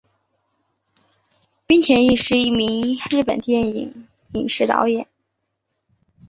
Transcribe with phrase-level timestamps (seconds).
[1.67, 4.09] 滨田毅是一名日本电影
[4.49, 5.07] 摄影导演。